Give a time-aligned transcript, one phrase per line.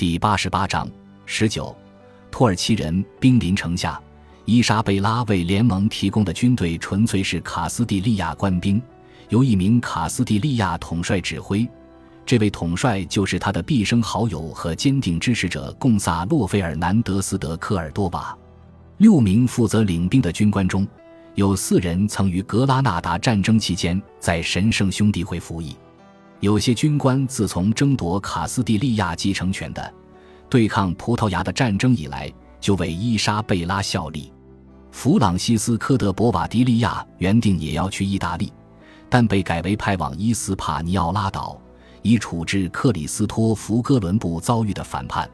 [0.00, 0.88] 第八十八章
[1.26, 1.76] 十九，
[2.30, 4.00] 土耳其人兵临城下，
[4.46, 8.80] 伊莎贝拉为联盟提供的军队纯粹是卡斯蒂利亚官兵，
[9.28, 11.68] 由一名卡斯蒂利亚统帅指挥。
[12.24, 18.34] 这位统帅就是他的毕生好友和坚定支持者贡萨洛·费尔南德斯·德科尔多瓦。
[18.96, 20.88] 六名负责领兵的军官中，
[21.34, 25.76] 有四人曾于格拉纳达战争期间在神圣兄弟会服役。
[26.40, 29.94] 有些军官自从争夺卡斯蒂利亚继承权的、
[30.48, 34.32] 对抗葡萄牙的战争以来，就为伊莎贝拉效力。
[34.90, 38.50] 弗朗西斯科·德·博瓦迪利亚原定也要去意大利，
[39.10, 41.60] 但被改为派往伊斯帕尼奥拉岛，
[42.00, 45.28] 以处置克里斯托弗·哥伦布遭遇的反叛。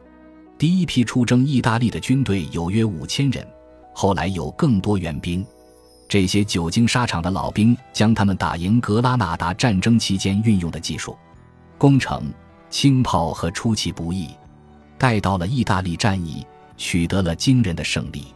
[0.58, 3.46] 第一批出征意大利的军队有约五千人，
[3.94, 5.46] 后来有更多援兵。
[6.08, 11.16] 这些久经沙场的老兵将他们打赢格拉纳达战争期间运用的技术、
[11.76, 12.32] 工程、
[12.70, 14.30] 轻炮和出其不意，
[14.96, 18.26] 带到了意大利战役，取得了惊人的胜利。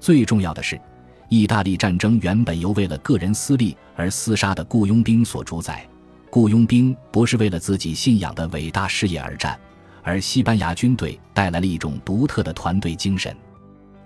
[0.00, 0.80] 最重要的是，
[1.28, 5.86] 意大利战争原本由为了个人私利而厮杀的雇佣兵所主宰，
[6.30, 9.58] 雇佣兵不是为了自己信仰的伟大事业而战，
[10.02, 13.36] 而西班牙军队带来了一种独特的团队精神。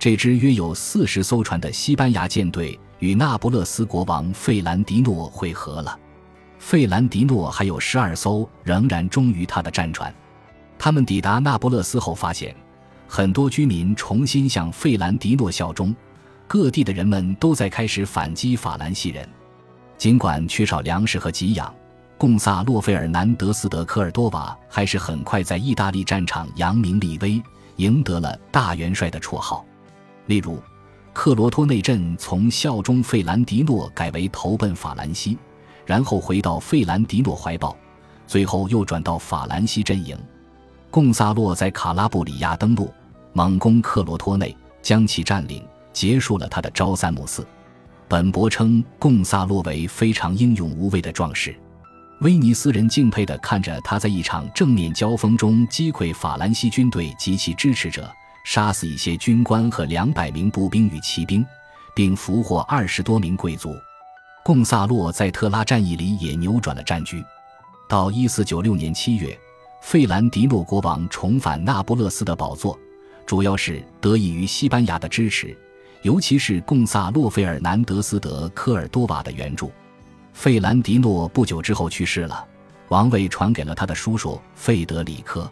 [0.07, 2.79] 这支约有四十艘船的西班牙舰队。
[3.01, 5.99] 与那不勒斯国王费兰迪诺会合了。
[6.61, 10.15] 费兰迪诺还有十二艘仍然忠于他的战船。
[10.79, 12.55] 他们抵达那不勒斯后，发现
[13.09, 15.93] 很多居民重新向费兰迪诺效忠，
[16.47, 19.29] 各地的人们都在开始反击法兰西人。
[19.99, 21.75] 尽管缺少粮食和给养，
[22.17, 27.43] 贡萨洛·费尔南德斯·德科尔多瓦还是很快在意大利战场扬名立威，
[27.79, 29.67] 赢得了“大元帅”的绰号。
[30.27, 30.63] 例如。
[31.19, 35.39] 克罗托内镇从效忠费兰迪诺改为投奔法兰西，
[35.87, 37.75] 然后回到费兰迪诺怀抱，
[38.27, 40.15] 最后又转到法兰西阵营。
[40.91, 42.93] 贡萨洛在卡拉布里亚登陆，
[43.33, 47.47] 猛攻克罗托内，将其占领，结束了他的朝三暮四。
[48.07, 51.57] 本博称贡萨洛为非常英勇无畏的壮士，
[52.21, 58.13] 威尼斯人敬佩地看着他在一场正面交锋中击溃法兰西军队及其支持者。
[58.47, 61.45] 杀死一些军官和两百名步兵与骑兵，
[61.97, 63.75] 并俘获二十多名贵族。
[64.45, 67.23] 贡萨洛在特拉战役里也扭转了战局。
[67.89, 69.37] 到一四九六年七月，
[69.83, 72.79] 费兰迪诺国王重返那不勒斯的宝座，
[73.27, 75.59] 主要是得益于西班牙的支持，
[76.03, 79.73] 尤其是贡萨洛·费尔南德斯·德科尔多瓦的援助。
[80.33, 82.47] 费兰迪诺不久之后去世了，
[82.91, 85.51] 王位传给了他的叔叔费德里克。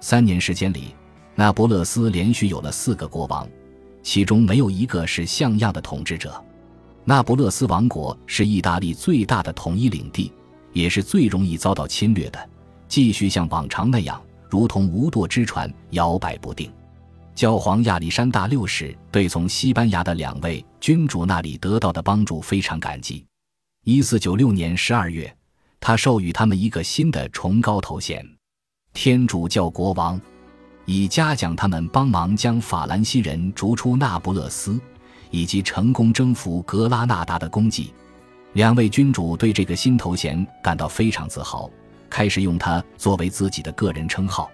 [0.00, 0.92] 三年时间里。
[1.36, 3.48] 那不勒斯连续有了四个国王，
[4.02, 6.42] 其中没有一个是像样的统治者。
[7.04, 10.32] 那不勒斯王国是意大利最大的统一领地，
[10.72, 12.50] 也是最容易遭到侵略的。
[12.86, 16.72] 继续像往常那样，如同无舵之船，摇摆不定。
[17.34, 23.26] 教皇亚历山大六世对从西班牙的两位君主那里得到的帮助非常感激。
[23.84, 25.36] 一四九六年十二月，
[25.80, 28.24] 他授予他们一个新的崇高头衔——
[28.94, 30.20] 天主教国王。
[30.86, 34.78] 以嘉奖他们帮忙将法兰西人逐出那不勒斯，
[35.30, 37.92] 以及成功征服格拉纳达的功绩，
[38.52, 41.70] 两位君主对这个新头衔感到非常自豪，
[42.10, 44.50] 开始用它作为自己的个人称号。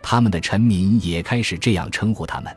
[0.00, 2.56] 他们的臣民也开始这样称呼他们。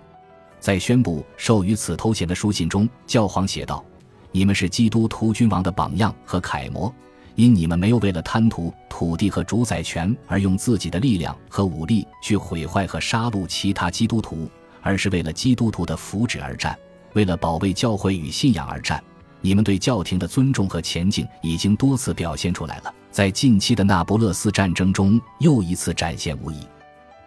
[0.60, 3.84] 在宣布授予此头衔的书信中，教皇写道
[4.32, 6.94] ：“你们是基督徒君王的榜样和楷模。”
[7.38, 14.50] 因你们没有为了贪图土地和主宰权而用自己的力量和武力去毁坏和杀戮其他基督徒，
[14.82, 16.76] 而是为了基督徒的福祉而战，
[17.14, 19.02] 为了保卫教会与信仰而战。
[19.40, 26.58] 你们对教廷的尊重和前进已经多次表现出来了，在近期的那不勒斯战争中又一次展现无疑。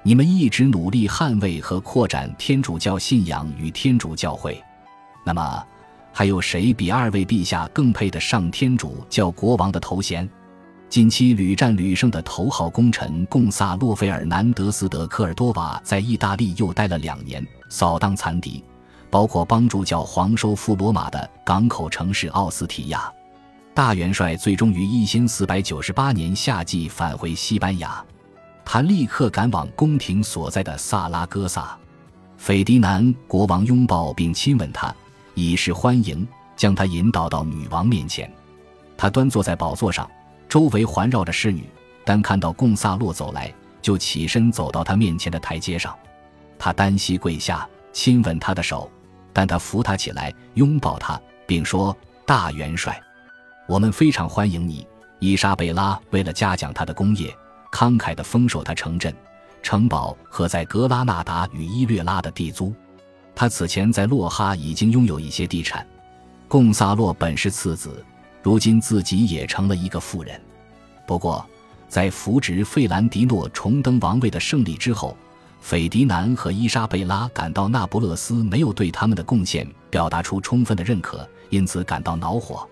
[0.03, 4.60] 你们一直努力捍卫和扩展天主教信仰与天主教会。
[5.25, 5.65] 那么。
[6.12, 10.28] 还有谁比二位陛下更配得上天主教国王的头衔？
[10.88, 18.65] 近期屡战屡胜的头号功臣贡萨洛·费尔南德斯·德科尔多瓦在意大利又待了两年，扫荡残敌，
[19.09, 23.10] 包括帮助教皇收复罗马的港口城市奥斯提亚。
[23.72, 28.04] 大元帅最终于一千四百九十八年夏季返回西班牙，
[28.65, 31.78] 他立刻赶往宫廷所在的萨拉戈萨。
[32.36, 34.92] 斐迪南国王拥抱并亲吻他。
[35.41, 38.31] 以示欢迎，将他引导到女王面前。
[38.97, 40.09] 他端坐在宝座上，
[40.48, 41.65] 周围环绕着侍女。
[42.04, 45.97] 但看到贡萨洛走来，就起身走到他面前的台阶上。
[46.59, 48.91] 他单膝跪下，亲吻他的手。
[49.33, 51.97] 但他扶他起来，拥抱他，并说
[52.27, 53.01] ：“大元帅，
[53.69, 54.86] 我们非常欢迎你。”
[55.21, 57.33] 伊莎贝拉为了嘉奖他的功业，
[57.71, 59.15] 慷慨地封授他城镇，
[59.63, 62.75] 城堡和在格拉纳达与伊略拉的地租。
[63.41, 65.87] 他此前在洛哈已经拥有一些地产。
[66.47, 68.04] 贡萨洛本是次子，
[68.42, 70.39] 如今自己也成了一个富人。
[71.07, 71.42] 不过，
[71.89, 75.16] 在扶植费兰迪诺重登王位的胜利之后，
[75.59, 82.69] 斐迪南和伊莎贝拉感到那不勒斯没有对他们的贡献表达出充分的认可，因此感到恼火。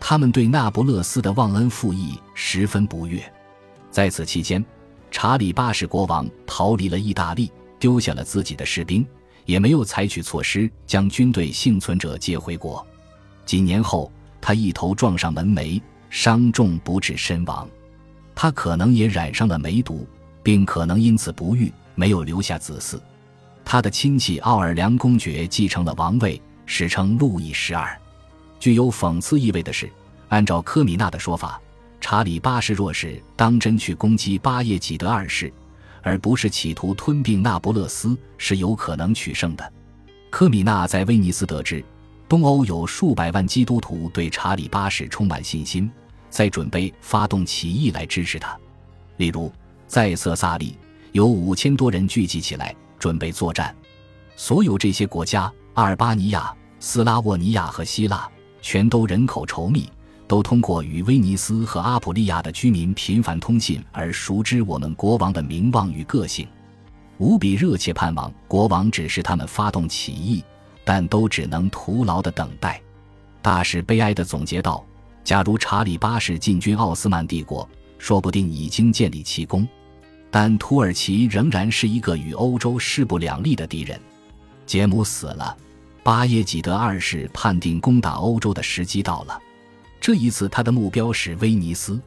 [0.00, 3.22] 他们对那不勒斯的忘恩负义十分不悦。
[3.92, 4.64] 在此期间，
[5.08, 9.06] 查理八世国王逃离了意大利，丢下了自己的士兵，
[9.50, 12.86] 也没有采取措施将军队幸存者接回国。
[13.44, 14.08] 几年后，
[14.40, 17.68] 他一头撞上门楣，伤重不治身亡。
[18.32, 20.06] 他可能也染上了梅毒，
[20.40, 21.72] 并可能因此不育。
[21.96, 23.00] 没有留下子嗣，
[23.64, 28.00] 他的亲戚奥尔良公爵继承了王位，史称路易十二。
[28.60, 29.90] 具有讽刺意味的是，
[30.28, 31.60] 按照科米纳的说法，
[32.00, 35.52] 查理八世若是当真去攻击巴耶济德二世，
[36.02, 39.72] 而不是企图吞并那不勒斯，是有可能取胜的。
[40.30, 41.84] 科米纳在威尼斯得知，
[42.28, 45.90] 东欧有数百万基督徒对查理八世充满信心，
[46.28, 48.56] 在准备发动起义来支持他，
[49.16, 49.52] 例如
[49.86, 50.76] 在色萨利。
[51.12, 53.74] 有五千多人聚集起来，准备作战。
[54.36, 58.30] 所有这些国家——阿尔巴尼亚、斯拉沃尼亚和希腊，
[58.62, 59.90] 全都人口稠密，
[60.30, 66.46] 都通过与威尼斯和阿普利亚的居民频繁通信而熟知我们国王的名望与个性，
[67.18, 70.44] 无比热切盼望国王指示他们发动起义，
[70.84, 72.80] 但都只能徒劳的等待。
[73.42, 74.86] 大使悲哀地总结道
[75.24, 77.68] ：“假如查理八世进军奥斯曼帝国，
[77.98, 79.66] 说不定已经建立奇功。”
[80.30, 84.00] 但土耳其仍然是一个与欧洲势不两立的敌人。
[84.64, 85.56] 杰姆死了，
[86.04, 89.36] 巴耶济德二世判定攻打欧洲的时机到了。
[90.00, 92.00] 这一次，他的目标是威尼斯。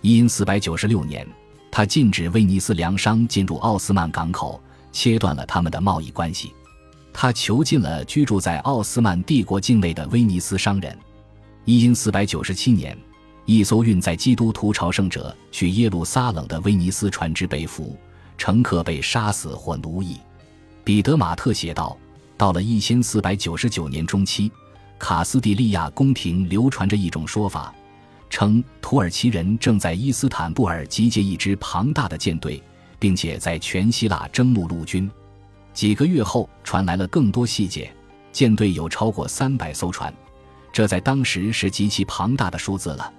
[0.00, 1.26] 因四百九十六年，
[1.70, 6.52] 他禁止威尼斯粮商进入奥斯曼港口，切断了他们的贸易关系。
[7.12, 10.96] 他囚禁了居住在奥斯曼帝国境内的威尼斯商人。
[11.64, 12.96] 因四百九十七年。
[13.44, 17.96] 一艘运载基督徒朝圣者去耶路撒冷的威尼斯船只被俘，
[18.36, 20.18] 乘客被杀死或奴役。
[20.84, 21.96] 彼得马特写道
[22.36, 24.52] ：“到了一千四百九十九年中期，
[24.98, 27.74] 卡斯蒂利亚宫廷流传着一种说法，
[28.28, 32.62] 称土耳其人正在伊斯坦布尔集结一支庞大的舰队，
[32.98, 35.10] 并且在全希腊征募陆军。
[35.72, 37.90] 几个月后，传来了更多细节，
[38.32, 40.12] 舰队有超过三百艘船，
[40.72, 43.12] 这在当时是极其庞大的数字了。”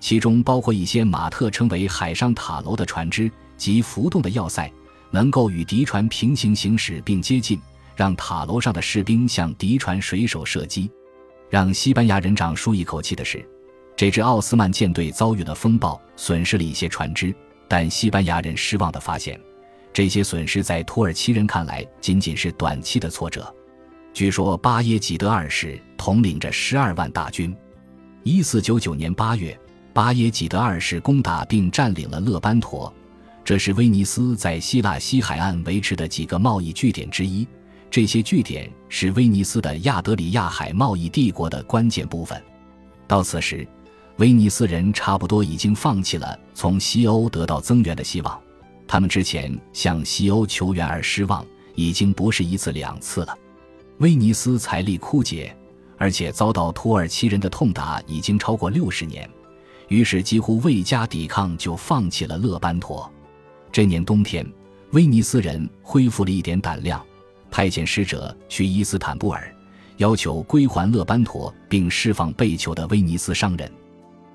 [0.00, 4.70] 其中包括一些马特称为海上塔楼的船只及浮动的要塞，
[5.10, 7.58] 能够与敌船平行行驶并接近，
[7.96, 10.90] 让塔楼上的士兵向敌船水手射击。
[11.48, 13.44] 让西班牙人长舒一口气的是，
[13.96, 17.34] 这支奥斯曼舰队遭遇了风暴，损失了一些船只。
[17.68, 19.40] 但西班牙人失望地发现，
[19.92, 23.52] 这些损失在土耳其人看来仅仅是短期的挫折。
[24.12, 27.54] 据说巴耶济德二世统领着十二万大军。
[28.22, 29.58] 一四九九年八月。
[29.92, 32.92] 巴耶济德二世攻打并占领了勒班陀，
[33.42, 37.48] 这是威尼斯在希腊西海岸维持的几个贸易据点之一。
[37.90, 42.42] 这些据点是威尼斯的亚德里亚海贸易帝国的关键部分。
[43.06, 43.66] 到此时，
[44.16, 48.40] 威尼斯人差不多已经放弃了从西欧得到增援的希望。
[48.88, 51.44] 他们之前向西欧求援而失望，
[51.74, 53.36] 已经不是一次两次了。
[53.98, 55.56] 威尼斯财力枯竭，
[55.96, 59.28] 而且遭到土耳其人的痛打，已经超过六十年。
[59.88, 63.08] 于是几乎未加抵抗就放弃了勒班陀。
[63.70, 64.44] 这年冬天，
[64.90, 67.04] 威尼斯人恢复了一点胆量，
[67.56, 69.50] 派遣使者去伊斯坦布尔，
[69.96, 73.72] 要求归还勒班陀并释放被囚的威尼斯商人。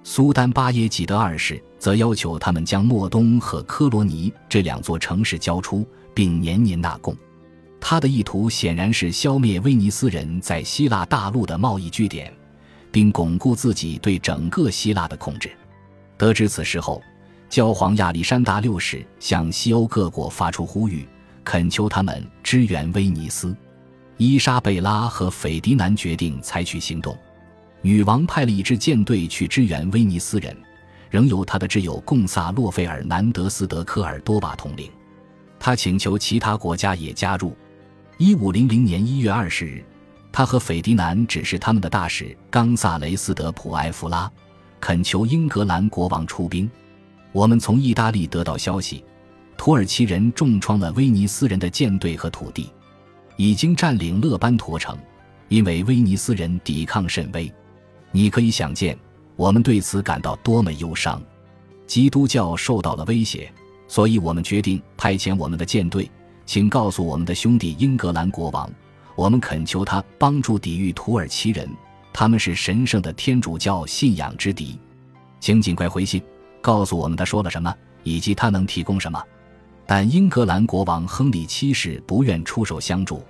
[0.03, 7.15] 苏丹巴耶济德二世则要求他们将莫东和科罗尼这两座城市交出，并年年纳贡。
[7.79, 12.33] 他的意图显然是消灭威尼斯人在希腊大陆的贸易据点。
[12.91, 15.51] 并巩固自己对整个希腊的控制。
[16.17, 16.99] 得知此事后，
[17.49, 21.07] 教皇亚历山大六世向西欧各国发出呼吁，
[21.43, 23.55] 恳求他们支援威尼斯。
[24.17, 27.17] 伊莎贝拉和斐迪南决定采取行动。
[27.81, 30.55] 女王派了一支舰队去支援威尼斯人，
[31.09, 34.91] 仍由他的挚友贡萨洛·费尔南德斯·德科尔多瓦统领。
[35.59, 37.55] 他请求其他国家也加入。
[38.17, 39.83] 一五零零年一月二十日。
[40.33, 44.31] 他和斐迪南指示他们的大使冈萨雷斯·德普埃弗拉，
[44.79, 46.71] 恳求英格兰国王出兵。
[47.33, 49.03] 我们从意大利得到消息，
[49.61, 52.67] 土耳其人重创了威尼斯人的舰队和土地，
[53.37, 54.97] 已经占领勒班陀城，
[55.49, 57.53] 因为威尼斯人抵抗甚微。
[58.11, 58.97] 你可以想见，
[59.35, 61.21] 我们对此感到多么忧伤。
[61.85, 63.53] 基督教受到了威胁，
[63.87, 66.09] 所以我们决定派遣我们的舰队，
[66.43, 68.67] 请告诉我们的兄弟英格兰国王，
[69.15, 71.69] 我们恳求他帮助抵御土耳其人，
[72.11, 74.79] 他们是神圣的天主教信仰之敌。
[75.39, 76.19] 请尽快回信，
[76.61, 79.23] 告诉我们他说了什么，以及他能提供什么。
[79.93, 83.21] 但英格兰国王亨利七世不愿出手相助。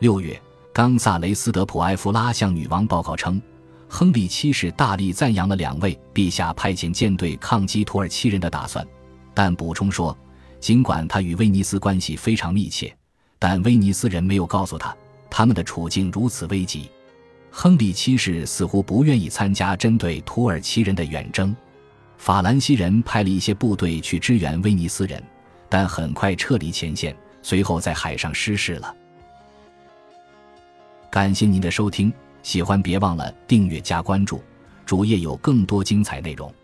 [0.00, 0.36] 六月，
[0.72, 3.40] 冈萨雷斯德普埃夫拉向女王报告称，
[3.88, 8.84] 亨利七世大力赞扬了两位陛下派遣舰队抗击土耳其人的打算。
[9.32, 10.18] 但补充说，
[10.58, 12.92] 尽管他与威尼斯关系非常密切，
[13.38, 14.92] 但威尼斯人没有告诉他
[15.30, 16.90] 他们的处境如此危急。
[17.48, 21.54] 亨利七世似乎不愿意参加针对土耳其人的远征。
[22.18, 25.22] 法兰西人派了一些部队去支援威尼斯人，
[25.72, 28.94] 但很快撤离前线，随后在海上失事了。
[31.08, 32.12] 感谢您的收听，
[32.42, 34.44] 喜欢别忘了订阅加关注，
[34.84, 36.54] 主页有更多精彩内容。